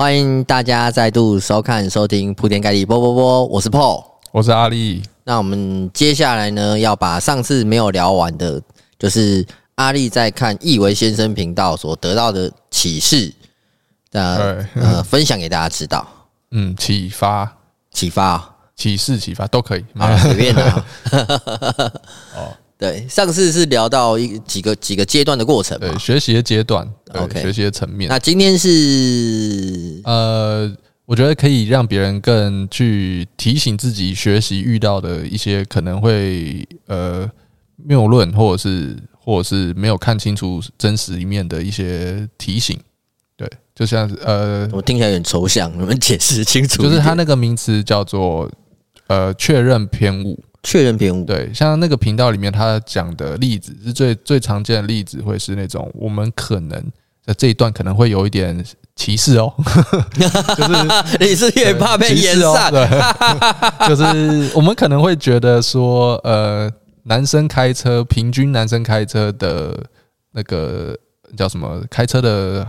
[0.00, 5.02] 欢迎大家再度收看、收听铺天盖地波波波，我是 Paul，我是阿力。
[5.24, 8.62] 那我们接下来呢，要把上次没有聊完的，
[8.96, 13.34] 就是阿力在看易为先生频道所得到的启示，
[14.12, 16.06] 呃呃，分享给大家知道。
[16.52, 17.56] 嗯，启发、
[17.90, 20.84] 启发、启示、启发都可以，好，随便的。
[22.38, 22.54] 哦。
[22.78, 28.08] 对，上次是聊到一几个几个阶段的过程，对，学习的阶段，OK，学习的层面。
[28.08, 30.72] 那今天是呃，
[31.04, 37.28] 我觉得可以让别人更去提醒自己学习遇到的一些可能会呃
[37.84, 42.78] 谬论，或者是或者是没有看清楚真实一面的一些提醒。
[43.36, 46.84] 对，就像呃，我听起来有点抽象，能不能解释清楚？
[46.84, 48.48] 就是他那个名词叫做
[49.08, 50.38] 呃确认偏误。
[50.68, 56.78] 确认偏误，对，像那个频道里面他讲的例子是最最常见的例子，会是那种我们可能
[57.24, 58.62] 在这一段可能会有一点
[58.94, 59.50] 歧视哦，
[60.58, 60.74] 就是
[61.24, 62.86] 你是越怕被炎上，对，
[63.88, 66.70] 就是我们可能会觉得说，呃，
[67.04, 69.74] 男生开车平均男生开车的
[70.32, 70.94] 那个
[71.34, 71.82] 叫什么？
[71.88, 72.66] 开车的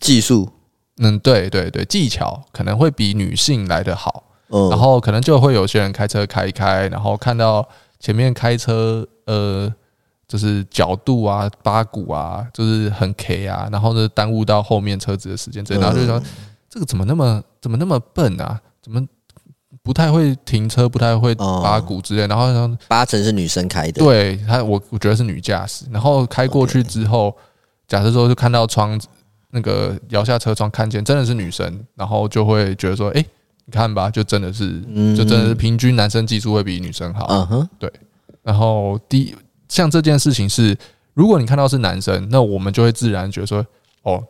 [0.00, 0.48] 技术，
[0.96, 4.24] 嗯，对对对，技巧可能会比女性来得好。
[4.70, 7.66] 然后可能就会有些人开车开一开，然后看到
[7.98, 9.72] 前面开车，呃，
[10.28, 16.22] 就是角度啊、八股啊，就是很 K 啊，然后呢耽误到后面车子的时间，然后就说
[16.70, 18.60] 这个怎么那么怎么那么笨啊？
[18.80, 19.04] 怎么
[19.82, 22.26] 不太会停车，不太会八股之类？
[22.26, 22.46] 然后
[22.86, 25.84] 八成是女生开的，对他，我我觉得是女驾驶。
[25.90, 27.34] 然后开过去之后，
[27.88, 29.08] 假设说就看到窗子
[29.50, 33.24] 那个摇下车窗，看见真的是女生，然后就会觉得说，哎。
[33.66, 34.80] 你看吧，就真的是，
[35.16, 37.26] 就真的是平均男生技术会比女生好。
[37.30, 37.92] 嗯哼，对。
[38.42, 39.34] 然后第一，
[39.68, 40.76] 像这件事情是，
[41.14, 43.64] 如果你看到是男生，那我们就会自然觉得说，
[44.02, 44.22] 哦，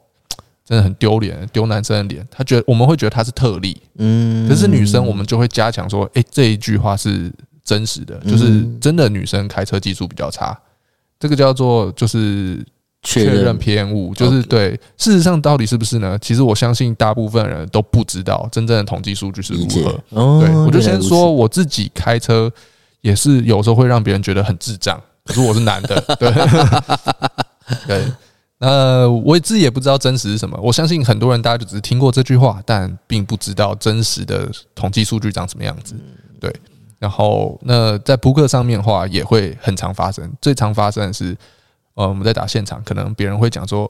[0.65, 2.27] 真的很丢脸，丢男生的脸。
[2.31, 3.81] 他觉得我们会觉得他是特例。
[3.99, 4.49] 嗯。
[4.49, 7.33] 可是女生，我们就会加强说，诶，这一句话是
[7.65, 10.57] 真实的，就是真的女生开车技术比较差。
[11.19, 12.65] 这个叫做就是。
[13.05, 16.19] 确认偏误就是对，事实上到底是不是呢？
[16.21, 20.41] 其实我相信大部分人都不知道真正的统计数据是如何。
[20.41, 22.51] 对，我就先说我自己开车
[23.03, 26.33] 也是有时候会让别人觉得很智障，可是我是男的，对
[27.87, 28.05] 对。
[28.61, 30.59] 呃，我自己也不知道真实是什么。
[30.63, 35.95] 我相信很多人大家就只是听过这句话，但并不知道真实的统计数据长什么样子。
[36.41, 36.51] 对，
[36.99, 41.37] 然后那在扑克上面的话也会很常发生，最常发生的是。
[41.95, 43.89] 呃，我们在打现场，可能别人会讲说，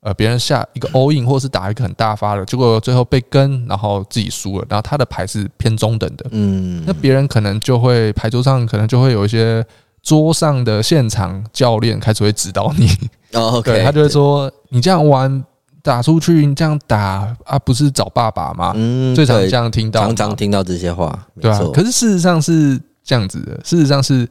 [0.00, 9.64] 呃，别人下一个 all in 或是打一个很大发的，结果最后被跟，然后自己输了，然后他的牌是偏中等的，嗯，那别人可能就会牌桌上可能就会有一些
[10.02, 12.90] 桌上的现场教练开始会指导你，
[13.34, 15.44] 哦， 对，他就会说，你这样玩
[15.80, 18.72] 打出去，你这样打啊，不是找爸爸吗？
[18.74, 24.28] 嗯，最常这样听到，常常听到这些话，对啊，可是事实上是这样子的，事实上是。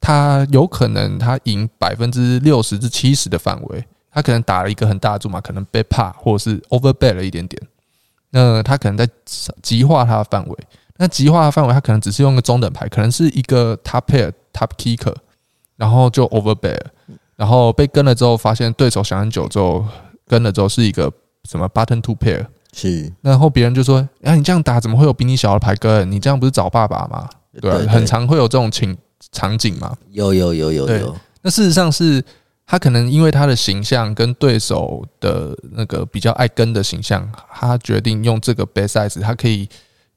[0.00, 7.60] 他有可能他赢百分之六十至七十的范围，他可能打了一个很大的注码，可能被怕或者是 overbet 了一点点。
[8.30, 9.08] 那他可能在
[9.62, 10.58] 极化他的范围，
[10.98, 15.14] 那极化的范围他可能只是用个中等牌，可能是一个 top pair top kicker，
[15.76, 16.80] 然后就 overbet，
[17.36, 19.84] 然后被跟了之后，发现对手想很久之后
[20.26, 21.10] 跟了之后是一个
[21.44, 26.10] 什么 button two pair，是，然后别人就说：“哎，你这样打怎么会有比你小的牌跟？
[26.10, 27.28] 你这样不是找爸爸吗？”
[27.60, 28.96] 对，很常会有这种情。
[29.32, 31.16] 场景嘛，有有有有有。
[31.42, 32.24] 那事实上是
[32.66, 39.68] 他可能因为他的形象跟对手的那个比较爱跟的形象，他决定用这个 bet size，他可以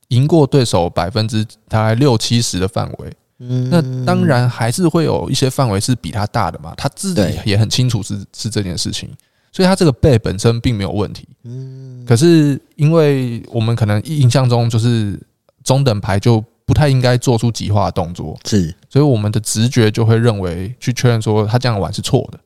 [0.08, 3.14] 赢过对手百分之大概六七十的范围。
[3.40, 9.10] 嗯，那当然还是会有一些范围是比他大的嘛，他自己也很清楚是是这件事情，
[9.52, 11.28] 所以他这个 bet 本身并没有问题。
[11.44, 15.20] 嗯，可是因为我们可能印象中就是
[15.64, 16.44] 中等牌就。
[16.70, 22.40] 不太应该做出极化的动作，是，所以我们的直觉就会认为去确认说他这样玩是错的。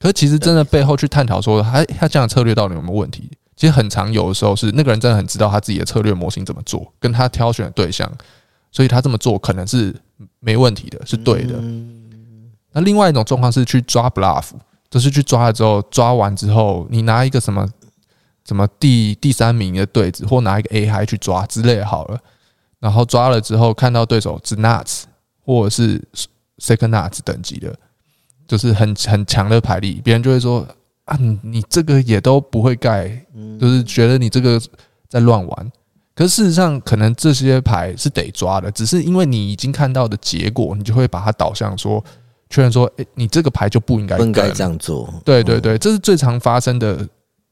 [0.00, 3.30] 可是其实真的背后去探讨说他他这样的策略到底有没有问题？
[3.54, 8.10] 其实很常有的时候是那个人真的很知道他自己的策略模型怎么做，跟他挑选的对象，
[8.72, 9.94] 所以他这么做可能是
[10.40, 11.62] 没问题的，是对的。
[12.72, 14.46] 那另外一种状况是去抓 bluff，
[14.88, 17.68] 就是去抓了之后，抓完之后你拿一个什么
[18.46, 22.18] 什么第第三名的对子，或拿一个 A high 去抓之类好了。
[22.86, 25.02] 然后抓了之后，看到对手是 nuts
[25.44, 26.00] 或者是
[26.58, 27.74] second nuts 等级的，
[28.46, 30.64] 就是很很强的牌力，别人就会说
[31.04, 33.08] 啊，你这个也都不会盖，
[33.60, 34.62] 就是觉得你这个
[35.08, 35.72] 在乱玩。
[36.14, 42.02] 可是事实上，可能这些牌是得抓的，只是因为你已经看到的结果，你就会把它导向说，
[42.48, 45.12] 确认说，诶，你这个牌就不应该不应该这样做。
[45.24, 47.04] 对对对，这是最常发生的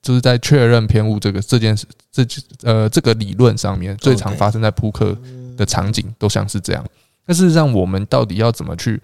[0.05, 2.25] 就是在确认偏误这个这件事，这
[2.63, 5.19] 呃这个理论上面最常发生在扑克
[5.57, 6.85] 的场景都像是这样。
[7.27, 9.03] 但事实上，我们到底要怎么去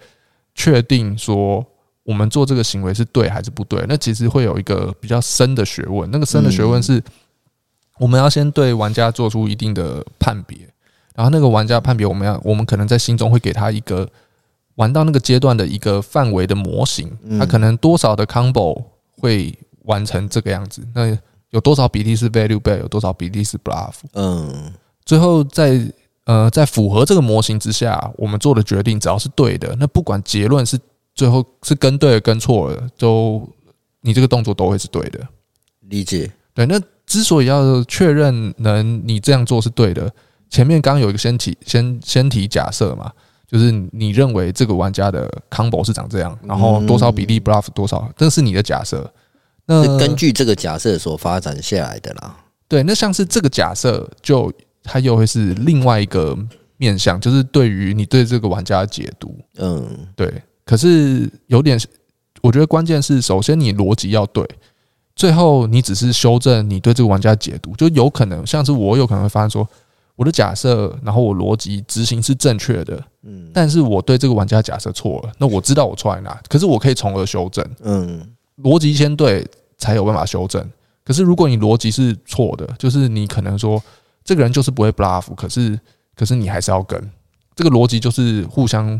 [0.55, 1.65] 确定说
[2.03, 3.83] 我们做这个行为是对还是不对？
[3.89, 6.09] 那其实会有一个比较深的学问。
[6.11, 7.03] 那个深的学问是，
[7.97, 10.57] 我们要先对玩家做出一定的判别，
[11.15, 14.07] 然后那个玩家判别，我们要我们可能在心中会给他一个。
[14.75, 18.81] 玩到那个阶段的一个范围的模型，他可能多少的 combo
[19.19, 19.53] 会
[19.85, 20.81] 完成这个样子？
[20.93, 21.17] 那
[21.49, 23.93] 有多少比例是 value bet，有多少比例是 bluff？
[24.13, 24.73] 嗯，
[25.05, 25.81] 最后在
[26.25, 30.79] 呃在符合这个模型之下，我们做的决定只要是对的，那不管结论是
[31.13, 33.47] 最后是跟对了跟错了，都
[34.01, 35.19] 你这个动作都会是对的。
[35.81, 36.31] 理解。
[36.53, 40.09] 对，那之所以要确认能你这样做是对的，
[40.49, 43.11] 前面刚刚有一个先提先先提假设嘛。
[43.47, 49.11] 就是你认为这个玩家的 combo 是长这样，然后多少比例 bluff 多少，这是你的假设。
[49.65, 52.37] 那是根据这个假设所发展下来的啦。
[52.67, 54.51] 对，那像是这个假设，就
[54.83, 56.37] 它又会是另外一个
[56.77, 59.35] 面向，就是对于你对这个玩家的解读。
[59.57, 59.85] 嗯，
[60.15, 60.41] 对。
[60.65, 61.79] 可是有点，
[62.41, 64.47] 我觉得关键是，首先你逻辑要对，
[65.15, 69.67] 最后你只是修正你对这个玩家的解读，就有可能像是我有可能会发现说。
[70.17, 78.21] 我的假设，然后我逻辑执行是正确的，嗯，但是我对这个玩家假设错了，那我知道我错在哪，可是我可以从而修正，嗯，
[78.57, 80.65] 逻辑先对才有办法修正。
[81.03, 83.81] 可是如果你逻辑是错的，就是你可能说
[84.23, 85.79] 这个人就是不会 bluff，可是
[86.15, 87.11] 可是你还是要跟
[87.55, 88.99] 这个逻辑就是互相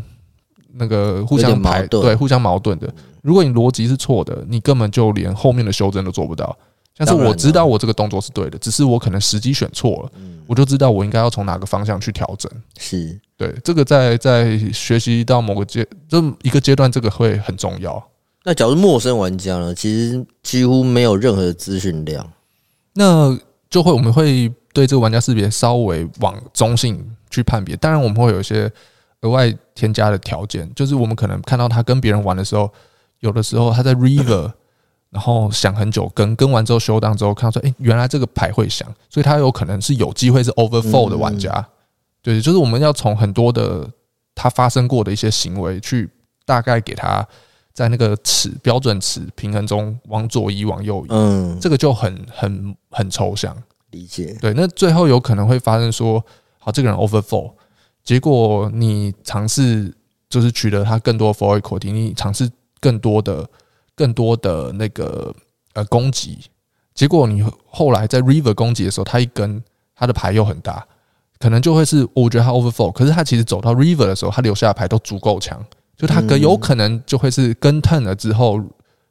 [0.74, 2.92] 那个互相排对互相矛盾的。
[3.22, 6.56] 如果你逻辑是错的，你根本就连后面的修正都做不到。
[6.96, 10.12] 但是我知道我这个动作是对的，只是我可能时机选错了，
[10.46, 12.50] 我就知道我应该要从哪个方向去调整。
[12.78, 18.04] 是对这个在在学习到某个阶这一个阶段，这个会很重要。
[18.44, 19.74] 那假如陌生玩家呢？
[19.74, 22.26] 其实几乎没有任何的资讯量，
[22.94, 23.38] 那
[23.70, 27.76] 就会我们会对这个玩家识别稍微往中性去判别。
[27.76, 28.70] 当然，我们会有一些
[29.20, 32.70] 额外添加的条件，就是我们可能看到他跟别人玩的时候，
[33.20, 34.52] 有的时候他在 river。
[35.12, 41.68] 然后想很久，跟跟完之后休档之后，看到说，哎，原来这个牌会响，所以他有可能是有机会是 overfold 的玩家。
[42.22, 43.86] 对，就是我们要从很多的
[44.34, 46.08] 他发生过的一些行为，去
[46.46, 47.28] 大概给他
[47.72, 51.08] 在那个尺标准尺平衡中往左移，往右移。
[51.10, 53.56] 嗯，这个就很很很抽象。
[53.90, 54.36] 理解。
[54.40, 56.24] 对，那最后有可能会发生说，
[56.58, 57.52] 好，这个人 overfold，
[58.02, 59.94] 结果你尝试
[60.28, 63.48] 就是取得他更多 fold equity，你尝试更多的。
[63.94, 65.32] 更多的那个
[65.74, 66.38] 呃攻击，
[66.94, 69.62] 结果你后来在 river 攻击的时候，他一跟
[69.94, 70.84] 他的牌又很大，
[71.38, 75.62] 可能就会是我觉得他 overfold，可是他其实走到 river 的时候，他留下的牌都足够强，
[75.96, 78.60] 就他可有可能就会是跟 turn 了之后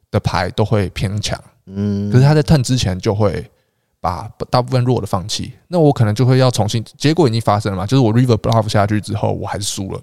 [0.10, 3.50] 的牌都会偏强，嗯，可是他在 turn 之前就会
[4.00, 10.02] 把大部分弱的放弃，那我可能就会要重新，结果已经发生了嘛，就是我 river bluff 下去之后，我还是输了。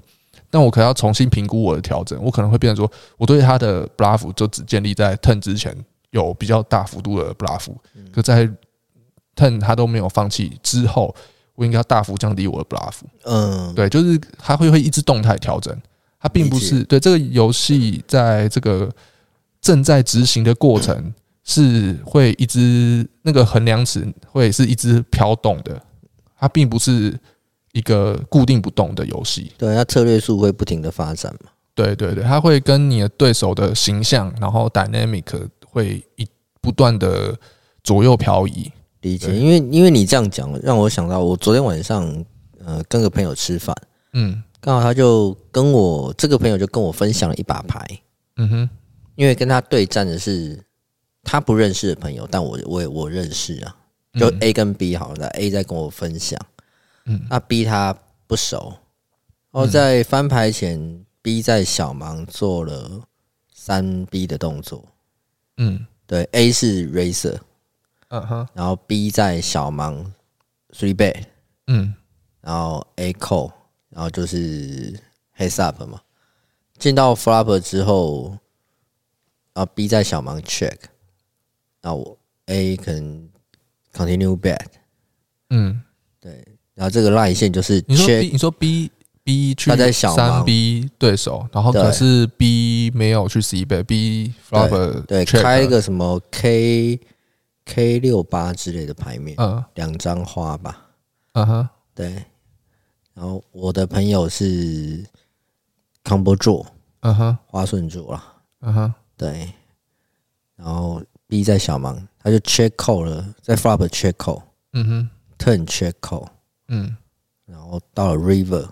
[0.51, 5.77] 那我可能要重新评估我的调整，我可能会变成说，我对他的 bluff 就只建立在 turn 之前
[6.11, 7.67] 有比较大幅度的 bluff，
[8.11, 8.49] 可在
[9.37, 11.15] turn 他都没有放弃之后，
[11.55, 13.01] 我应该要大幅降低我的 bluff。
[13.25, 15.77] 嗯，对，就是他会会一直动态调整，
[16.21, 18.91] 他并不是对这个游戏在这个
[19.61, 25.81] 正在执行的过程是会一直那个衡量尺会是一直飘动的，
[26.39, 27.19] 它并不是。
[27.73, 31.51] 一个固定不动的游戏，对，它策略数会不停的发展嘛？
[31.75, 36.27] 对对对，它会跟你的对手的形象，然后 dynamic 会一
[36.63, 37.39] 不断的
[37.85, 38.73] 左右漂移。
[39.03, 42.25] 理解，因为因为你这样讲，让我想到我昨天晚上
[42.65, 43.77] 呃跟个朋友吃饭，
[44.15, 47.87] 嗯，刚好他就跟我这个朋友就跟我分享了一把牌，
[48.37, 48.71] 嗯哼，
[49.15, 50.63] 因为跟他对战的是
[51.23, 53.77] 他不认识的朋友，但我我我认识啊，
[54.15, 56.39] 就 A 跟 B 好了，A 在跟我分享。
[57.05, 57.27] 嗯。
[57.31, 57.97] 那 B 他
[58.27, 58.75] 不熟，
[59.51, 63.03] 然后在翻牌前，B 在小盲做了
[63.53, 64.85] 三 B 的动作。
[65.57, 67.39] 嗯，对，A 是 Racer，
[68.09, 70.05] 嗯哼，然后 B 在小盲
[70.71, 71.25] Three Bet，
[71.67, 71.95] 嗯，
[72.41, 73.53] 然后 A Call，
[73.99, 74.97] 然后就是
[75.37, 76.01] Heads Up 嘛。
[76.79, 78.39] 进到 Flop 之后，
[79.53, 80.77] 然后 B 在小盲 Check，
[81.83, 83.29] 那我 A 可能
[83.93, 84.67] Continue Bet，
[85.51, 85.83] 嗯，
[86.21, 86.47] 对。
[86.75, 88.89] 然后这个赖线就是你说 B，你说 B
[89.25, 97.01] B 去三 B 对手，然后可是 B 没有去 C 贝 B flop 对开一个什么 K
[97.65, 100.87] K 六八之类的牌面，嗯，两张花吧，
[101.33, 102.25] 嗯哼，对。
[103.19, 105.05] 然后我的朋友是
[106.05, 106.65] combo draw，
[107.01, 108.23] 嗯哼，花顺座啦，
[108.61, 109.53] 嗯哼，对。
[110.55, 114.41] 然后 B 在小盲，他他就 check call 了，在 flop check call，
[114.73, 116.29] 嗯哼，turn check call，
[116.69, 116.97] 嗯，
[117.45, 118.69] 然后到了 river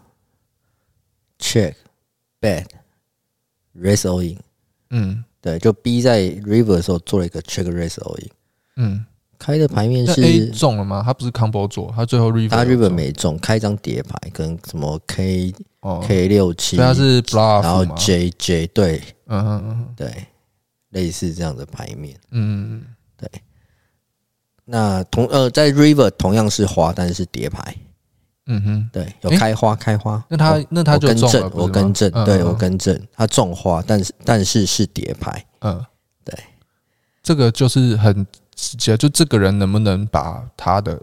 [1.41, 1.75] check
[2.41, 2.67] bet
[3.75, 4.39] raise all in，
[4.91, 8.31] 嗯，对，就 B 在 river 的时候做了一个 check raise all in，
[8.77, 9.07] 嗯，
[9.39, 11.03] 开的牌面是 A 中了吗？
[11.05, 20.27] 他不是 combo 做，他最后 river 他 river 没中，开一张叠牌跟什么 K、哦、K 六七，他是 bluff，然后 J J 对，嗯嗯嗯，对，
[20.91, 22.85] 类似这样的牌面，嗯，
[23.17, 23.29] 对。
[24.65, 27.75] 那同呃，在 river 同样是花，但是叠牌。
[28.49, 30.25] 嗯哼，对，有开花，开花。
[30.29, 35.45] 那他那他就中了，我更正，对我更正，他中花，但是但是是叠牌。
[35.61, 35.85] 嗯，
[36.25, 36.33] 对，
[37.25, 38.25] 这个就是很
[38.57, 41.01] 直接，就这个人能不能把他的，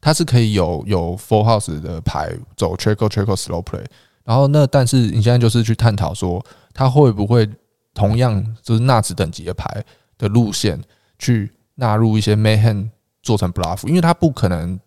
[0.00, 3.84] 他是可以有有 full house 的牌走 trickle trickle slow play，
[4.24, 6.44] 然后那但是你现在就是去探讨说，
[6.74, 7.48] 他会不会
[7.94, 9.82] 同样就是纳指等级的牌
[10.18, 10.78] 的路线
[11.18, 12.90] 去纳入一些 mayhem
[13.22, 14.78] 做成 bluff，因为他不可能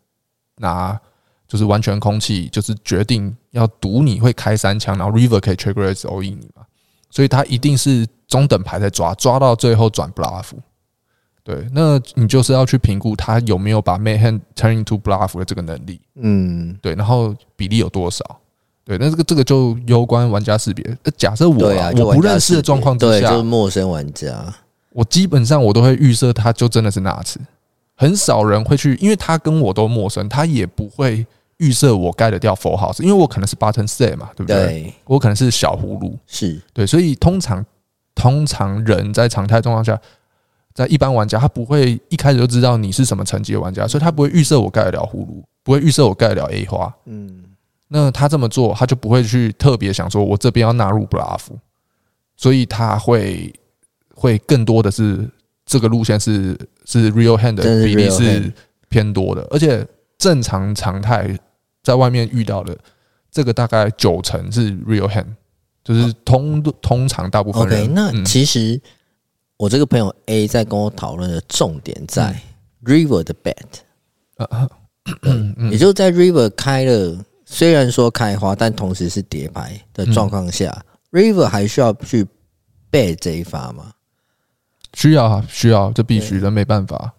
[0.57, 0.99] 拿。
[1.47, 6.63] 就是完全空气，就是决定要赌你会开三枪，然后 river 可以 trick raise all in 你嘛，
[7.09, 10.51] 所以他一定是中等牌在抓，抓到最后转 bluff。
[11.49, 15.99] 对，那你就是要去评估他有没有把 mayhem turn into bluff 的这个能力。
[16.15, 18.23] 嗯，对，然后比例有多少？
[18.85, 20.97] 对，那这个这个就攸关玩家识别。
[21.17, 24.35] 假设我啊，我不认识的状况之下，就是陌生玩家，
[24.91, 27.39] 我基本上我都会预设他就真的是纳茨，
[27.95, 31.25] 很少人会去，因为他跟我都陌生，他也不会。
[31.59, 34.55] 预设我盖得掉 full house，因为我可能是 button set 嘛，对不对？
[34.55, 37.65] 对，我可能是小葫芦，是对，所以通常
[38.15, 39.99] 通常人在常态状况下，
[40.73, 46.93] 在一般玩家他不会一开始就知道你是什么层级的玩家，所以他不会预设我盖得了葫芦，不会预设我盖得了 A 花。
[47.05, 47.43] 嗯，
[47.87, 51.47] 那他这么做，他就不会去特别想说我这边要纳入 bluff，
[52.37, 53.53] 所以他会
[54.13, 55.29] 会更多的是
[55.65, 58.51] 这个路线是是 real hand 的比例是
[58.89, 59.85] 偏多的，而且
[60.17, 61.37] 正常常态。
[61.81, 62.77] 在外面遇到的
[63.31, 65.25] 这个大概九成是 real hand，
[65.81, 67.83] 就是通通常大部分人。
[67.83, 68.79] OK，那其实
[69.59, 72.33] 我这个朋友 A 在跟我讨论的重点在
[72.85, 73.53] river 的 bet，
[75.69, 82.25] 也就在 river 开了，虽然说开花，但同时是叠牌的状况下，river 还需要去
[82.89, 83.91] bet 这一发吗？
[84.93, 87.13] 需要啊，需要，这必须的，没办法。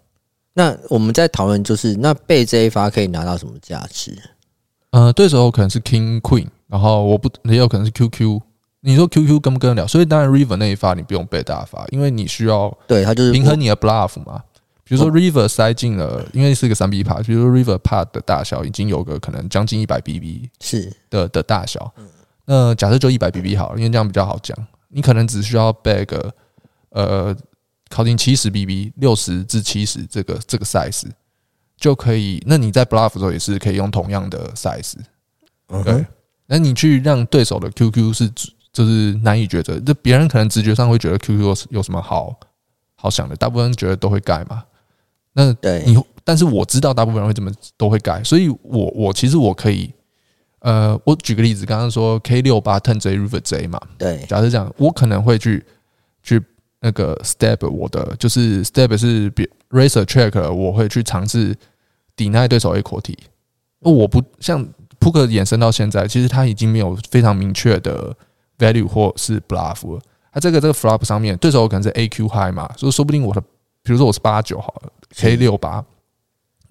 [0.55, 4.19] 那我们在讨论就是，那 bet 这一发可以拿到什么价值？
[4.93, 8.41] 呃，对手可能是 King Queen，然后我不也有可能是 QQ。
[8.81, 9.89] 你说 QQ 跟不跟得了？
[9.89, 14.43] 所以当然 River 那一发你不用背大发，因为你需要对它就是平衡你的 Bluff 嘛。
[14.85, 21.93] 比如说 River 塞进了，因为是个三 B 牌，比如说 River Pot 的大小已经有个可能将近一百 BB 是的的大小。
[22.47, 24.57] 那假设就一百 BB 好了，因为这样比较好讲。
[24.89, 26.35] 你可能只需要背个
[26.89, 27.37] 呃
[27.89, 31.05] 靠近七十 BB，六十至七十这个这个 size。
[31.77, 34.97] 就可以，那你在 bluff 的时候也是可以用同样的 size，
[35.83, 36.05] 对。
[36.47, 38.31] 那你去让对手的 QQ 是
[38.73, 42.35] 就是难以抉择，这别人可能直觉上会觉得 QQ 有什么好
[42.95, 44.65] 好想的，大部分人觉得都会改嘛。
[45.33, 49.93] 那对你，但是我知道大部分人会怎么都会改，所以我我其实我可以，
[50.61, 54.25] 呃，我举个例子，刚刚说 K 六八 turn J river J 嘛，对。
[54.29, 55.65] 假设这样，我可能会去
[56.23, 56.43] 去
[56.81, 61.57] 那个 step 我的就是 step 是比 racer check，我会去尝试。
[62.17, 63.17] 抵耐对手 equity，
[63.79, 64.63] 我不像
[64.99, 68.15] 扑克衍生到现在，其实他已经没有非常明确的
[68.61, 70.01] value 或是 bluff 了。
[70.33, 73.41] 他这个这个 flop 上面，对手可能是 AQ high 嘛，所以说不定我的，
[73.83, 75.85] 比如说我是八九好了，K 六八，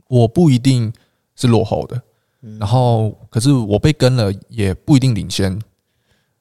[0.08, 0.94] 我不一定
[1.36, 2.02] 是落后的。
[2.58, 5.60] 然后，可是我被跟了，也不一定领先。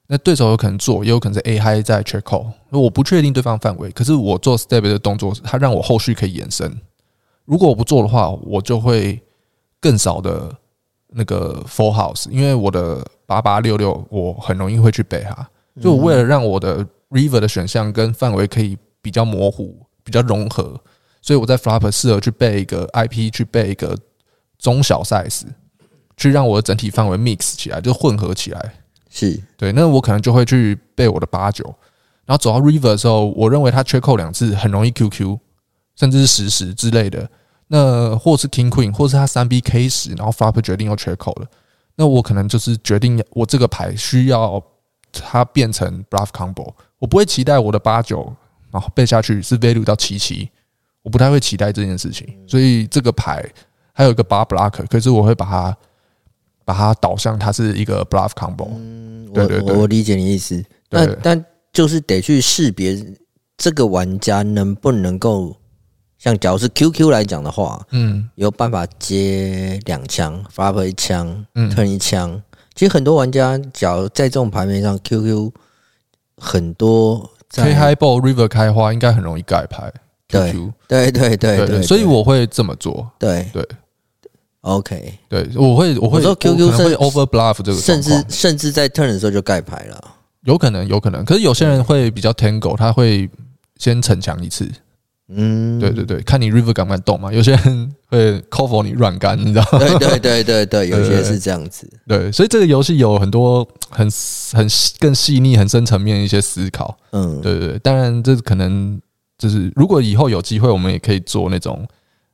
[0.07, 3.91] 那对手有可能做，也有可能是 A high 在 check call，我不确定对方范围。
[3.91, 6.81] 可是我做 step 的动作，它让我后续可以延伸。
[7.45, 9.21] 如果我不做的话，我就会
[9.81, 10.57] 更少的
[11.09, 15.49] 那个 full house，因为我的八八六六我很容易会去背它。
[15.81, 20.79] 就为了让我的 river 的选项跟范围可以比较模糊、比较融合，
[21.23, 23.97] 所以我在 flop 适合去背一个 IP，去背一个
[24.59, 25.43] 中小 size，
[26.17, 28.75] 去让我的整体范围 mix 起来，就混合起来。
[29.09, 31.65] 是对，那我可能就会去背我的八九，
[32.27, 35.39] 然后走到 river 的时候，我认为它 check call 两次很容易 QQ，
[35.95, 37.31] 甚至是十十之类的。
[37.71, 41.47] 那或是 King Queen，或是他三 B K 十，然后 Flop 决定要 check call 了，
[41.97, 44.63] 那我可能就是决定我这个牌需要
[45.13, 48.35] 它变成 Bluff Combo，我不会期待我的八九
[48.71, 50.49] 然后背下去是 Value 到七七，
[51.03, 53.47] 我不太会期待这件事情，所以这个牌
[53.93, 55.77] 还有一个八 Block，可是我会把它
[56.65, 58.69] 把它导向它是一个 Bluff Combo。
[58.77, 62.99] 嗯，我我理解你意思，但但就是得去识别
[63.59, 65.55] 这个玩家能不能够。
[66.19, 72.43] 像假如是 QQ 来讲的话，嗯，有办法接两枪，flop 一枪，嗯，turn 一枪。
[72.75, 75.51] 其实很多玩家，假如在这种牌面上，QQ
[76.37, 79.93] 很多在 K high ball river 开花应该很容易盖牌。
[80.27, 80.53] 对
[80.87, 83.11] 对对对对，所以我会这么做。
[83.19, 83.67] 对对
[84.61, 89.99] ，OK，对，我会我会说 QQ 会 over bluff 这个，甚至甚至在 turn 的时候就盖牌了。
[90.43, 91.25] 有可能，有可能。
[91.25, 93.29] 可是有些人会比较 tango，他会
[93.79, 94.71] 先逞强一次。
[95.31, 97.31] 嗯，对对对，看你 river 敢不敢动嘛。
[97.31, 99.79] 有些人会 call for 你软干，你知道吗？
[99.79, 101.87] 对对对对 对，有些是这样子。
[102.07, 104.09] 对，所以这个游戏有很多很
[104.55, 104.67] 很
[104.99, 106.97] 更细腻、很深层面的一些思考。
[107.11, 107.79] 嗯，对对对。
[107.81, 108.99] 当然，这可能
[109.37, 111.87] 就是如果以后有机会，我们也可以做那种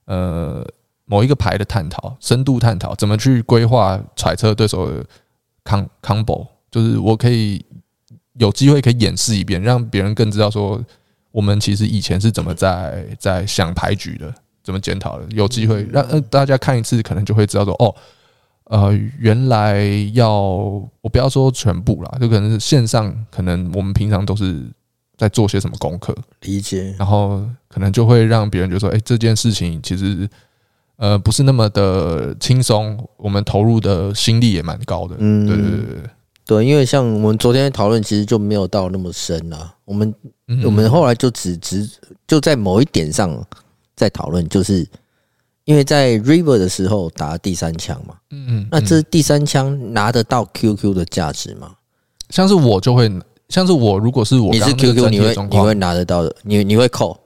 [0.05, 0.65] 呃
[1.05, 5.05] 某一个牌的探讨、深度探讨，怎么去规划揣测对手的
[6.01, 7.65] combo，就是我可以
[8.39, 10.81] 有机会可以演示一遍，让别人更知道说。
[11.35, 15.26] 我们其实以前是怎么在在想牌局的，怎么检讨的？
[15.31, 17.93] 有机会让大家看一次，可能就会知道说，哦，
[18.67, 24.62] 呃，原来要我不要说全部啦，就可能是线上，可能我们平常都是
[25.17, 30.29] 在做些什么功课，理解，然后可能就会让别人就说，哎，这件事情其实
[30.99, 36.11] 呃不是那么的轻松，我们投入的心力也蛮高的，嗯，对对对对。
[36.47, 39.75] 对，因为像我们昨天讨论，其实就没有到那么深了。
[39.87, 40.15] 我们
[40.63, 41.89] 我们后来就只只
[42.27, 43.43] 就在某一点上
[43.97, 44.87] 在讨论，就是
[45.65, 48.15] 因为在 River 的时候打第三枪嘛。
[48.31, 48.69] 嗯嗯。
[48.71, 51.73] 那这第三枪拿得到 QQ 的价值吗？
[52.29, 53.11] 像是我就会，
[53.49, 57.19] 像是我如果是我，你是 QQ，你会你会拿得到的，你你会扣。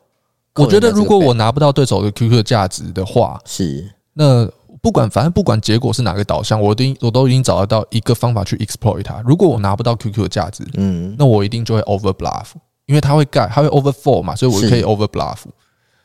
[0.54, 4.48] 我觉得如果我拿不到对手的 QQ 的价值的话，是那。
[4.80, 9.20] 不管，反正不管结果是哪个导向，我都我都已经找得到一个方法去 exploit 它。
[9.26, 12.46] 如果我拿不到 QQ 的价值，嗯，那我一定就会 over bluff，
[12.86, 15.38] 因为它会盖，它会 over fold 嘛，所以我就可以 over bluff。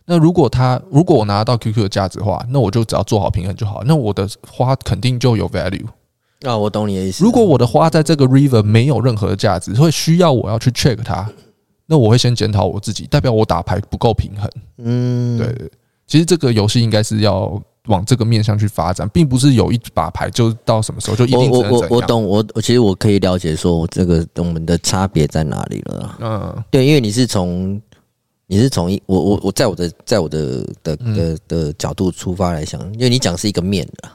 [0.06, 3.84] 那如果它如果我拿得到 QQ 的价值的话，那我就只要做好平衡就好。
[3.86, 5.86] 那我的花肯定就有 value。
[6.42, 7.24] 啊，我懂你的意思。
[7.24, 11.30] 如果我的花在这个 river 没有任何的价值，会需要我要去 check 它，
[11.86, 14.50] 那我会先检讨我自己，代表我打牌不够平衡。
[14.80, 15.72] 嗯，对。
[16.06, 17.62] 其实这个游戏应该是要。
[17.88, 21.72] 往这个面向去发展，并不是有一把牌就到什么时候就一定只能怎样。
[21.72, 26.18] 我我我懂，我我其实我可以了解说这个我们的差别在哪里了。
[26.22, 27.82] 嗯，对，因为你是从
[28.48, 34.10] 你是从一我我我在我的在我的的的的角度出发来想，因为你讲是一个面的，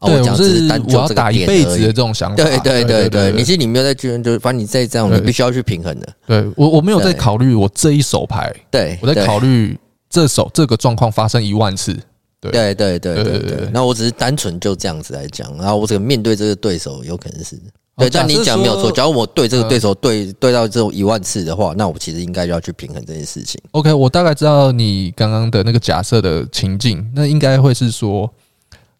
[0.00, 2.36] 哦我讲是单我要打一辈子的这种想法。
[2.36, 6.08] 对对对对，你是你没有在就是反正你在这样，你必须要去平衡的。
[6.26, 9.78] 对我我没有在考虑我这一手牌，对我在考虑
[10.10, 11.96] 这手这个状况发生一万次。
[12.40, 17.60] 对对对对对对，那我只是单纯就这样子来讲，然后我这个面对这个对手，有可能是
[17.96, 18.92] 对，但你讲没有错。
[18.92, 23.60] 假如我对这个对手对对到这种一万次的话，那我其实应该就要去平衡这件事情。
[23.72, 28.32] OK，我大概知道你刚刚的那个假设的情境，那应该会是说，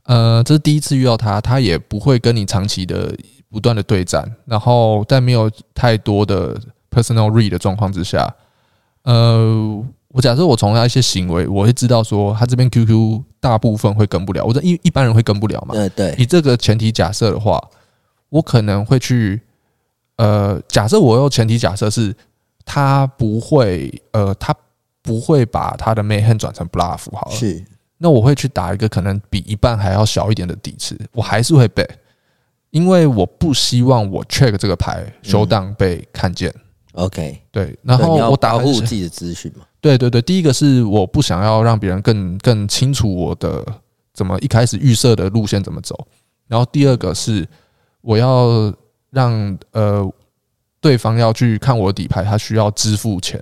[0.07, 3.14] 呃，这是第一次遇到他，他也不会跟你长期的
[3.48, 6.57] 不断的对战，然后在没有太多的
[6.90, 8.29] personal read 的状况之下，
[9.05, 9.85] 呃。
[10.18, 15.76] 我假设我从他一些行为，我会知道说他这边 QQ 大部分会跟不了，我这一一般人会跟不了嘛？
[15.76, 16.12] 对对。
[16.18, 17.62] 以这个前提假设的话，
[18.28, 19.40] 我可能会去，
[20.16, 22.12] 呃，假设我用前提假设是
[22.64, 24.52] 他不会，呃，他
[25.02, 27.37] 不会把他的 mayhem 转成 bluff 好了。
[27.37, 27.64] 是。
[27.98, 31.90] 那我会去打一个可能比一半还要小一点的底池，我还是会 bet，
[32.70, 36.52] 因为我不希望我 check 这个牌 showdown 被看见。
[36.94, 37.78] OK，对。
[37.83, 39.64] 然后我打保护自己的资讯嘛。
[39.88, 43.64] 对对对，第一个是我不想要让别人更更清楚我的
[44.12, 46.07] 怎么一开始预设的路线怎么走，
[46.46, 47.48] 然后第二个是
[48.03, 48.70] 我要
[49.09, 50.07] 让呃
[50.79, 53.40] 对方要去看我的底牌，他需要支付钱，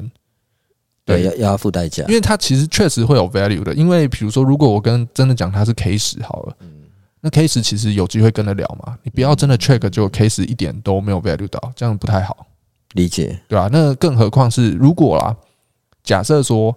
[1.05, 6.57] 对，要要付代价，因为他其实确实会有 value 的，因为比如说如果我跟真的讲他是 K 十好了，
[7.21, 12.47] 那 K 十其实有机会跟得了嘛，你不要真的 check 就 K 十一点都没有 value 到，这样不太好，
[12.93, 13.69] 理解，对吧？
[13.73, 15.37] 那更何况是如果啦。
[16.07, 16.75] 假设说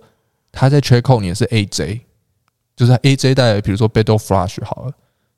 [0.51, 2.01] 他在 check call 你是 AJ，
[2.75, 4.91] 就是 AJ 带，比如说 battle flush 好了，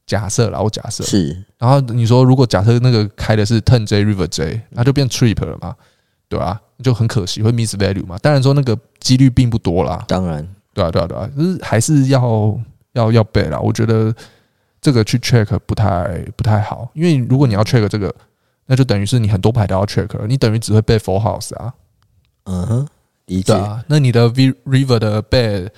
[0.08, 5.76] 假设啦，我假设是，然后你说如果假设那个开的是 turn J river J，那就变 trip 了嘛，
[6.30, 6.60] 对吧？
[6.82, 8.18] 就很可惜会 miss value 嘛。
[8.20, 12.58] 当然说那个几率并不多啦，当然，对啊，对啊，对啊，就是还是要
[12.94, 13.60] 要要 bet 啦。
[13.60, 14.16] 我觉得
[14.80, 18.12] 这个去 check 不太不太好，因为如果你要 check 这个，
[18.66, 21.74] 那就等于是你很多牌都要 check 了，你等于只会背 Four house 啊，
[22.46, 22.88] 嗯哼。
[23.44, 25.70] 对啊，那你的 V River 的 bet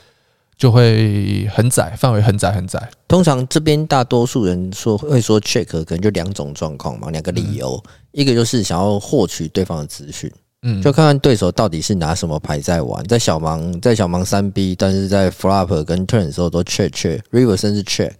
[0.56, 2.90] 就会很窄，范围很窄很窄。
[3.08, 18.12] 通常这边大多数人说会说 check，可能就两种状况嘛，两个理由，一个就是想要获取对方的资讯，嗯，就看看对手到底是拿什么牌在玩，在小盲在小盲三 B，但是在 flop 跟 turn 的时候都 check check river 甚至 check，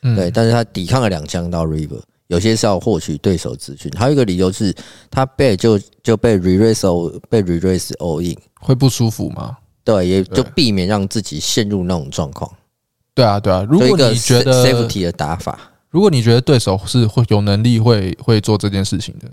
[0.00, 4.74] 对，但是他抵抗了两枪到 river，有些是要获取对手资讯，还有一个理由是
[5.10, 9.56] 他 bet 就就被 re-raise all 被 re-raise all in 会不舒服吗？
[9.84, 12.50] 对，也就避免让自己陷入那种状况。
[13.14, 15.58] 对啊，对啊，如果你觉得 safety 的打法，
[15.90, 19.30] 如果你觉得对手是会有能力会会做这件事情的，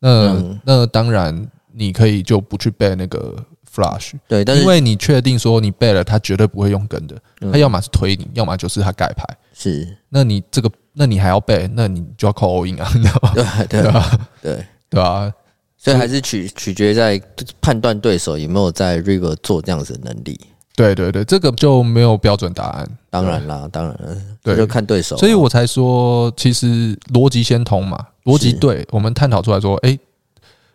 [0.00, 1.46] 那那当然。
[1.76, 3.34] 你可以就不去 bet 那个
[3.68, 7.20] flush，对，但是因为你确定说你 bet 了，他绝对不会用跟的，
[7.50, 9.24] 他要么是推你，要么就是他盖牌。
[9.52, 13.32] 是，那你这个，那你还要 bet，那你就要扣 all in 啊，你知道吗？
[13.68, 14.18] 对对吧？
[14.40, 15.32] 对对啊，
[15.76, 17.20] 所以还是取取决在
[17.60, 20.40] 判断对手有没有在 river 做这样子的能力。
[20.76, 22.88] 对对对，这个就没有标准答案。
[23.10, 25.16] 当然啦，当然了，对，就看对手。
[25.16, 29.98] 所以我才说，其实逻辑先通嘛，逻辑对，我们探讨出来说，哎。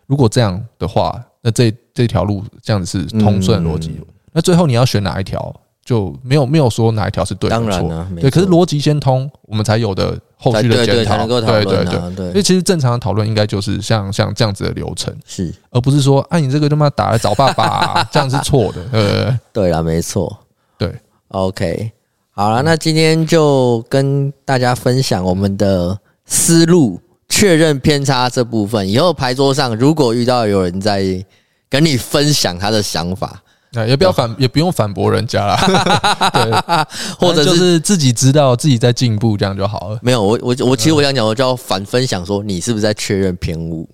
[0.06, 4.00] 如果这样的话，那这这条路这样子是通顺逻辑。
[4.32, 5.54] 那最后你要选哪一条，
[5.90, 8.06] 就没有没有说哪一条是对的错。
[8.20, 11.26] 对，可是逻辑先通，我们才有的后续的检讨。
[11.26, 18.80] 对对对，所以其实正常的讨论应该就是像像这样子的流程，是，而不是说，啊，你这个他妈打来找爸爸， 这样是错的。
[18.92, 20.38] 呃，对了，没错，
[20.78, 20.94] 对
[21.28, 21.90] ，OK，
[22.30, 27.00] 好了，那今天就跟大家分享我们的思路。
[27.32, 31.24] 确认偏差这部分，以后牌桌上如果遇到有人在
[31.68, 33.40] 跟你分享他的想法，
[33.72, 35.56] 那也不要反，也不用反驳人家啦。
[36.34, 36.86] 对，
[37.18, 39.98] 或者就是自己知道自己在进步，这样就好了。
[40.02, 43.88] 没有，我我我其实我想讲，我就要反分享说，你是不是在确认偏误？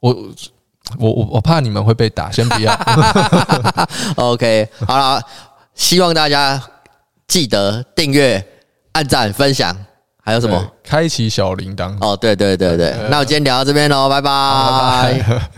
[0.00, 0.16] 我
[0.98, 2.72] 我我我怕你们会被打，先不要。
[4.16, 5.22] OK，好了，
[5.74, 6.60] 希望大家
[7.28, 8.44] 记得订阅、
[8.92, 9.76] 按赞、分享。
[10.22, 10.64] 还有什么？
[10.84, 11.96] 开启小铃铛。
[12.00, 15.50] 哦，对对对对，那我今天聊到这边喽，拜拜。